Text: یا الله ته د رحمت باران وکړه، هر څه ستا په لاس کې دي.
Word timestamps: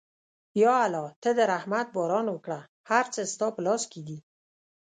یا 0.63 0.73
الله 0.85 1.07
ته 1.21 1.29
د 1.37 1.39
رحمت 1.53 1.87
باران 1.95 2.25
وکړه، 2.31 2.59
هر 2.89 3.05
څه 3.13 3.21
ستا 3.33 3.47
په 3.55 3.61
لاس 3.65 3.83
کې 3.91 4.01
دي. 4.07 4.17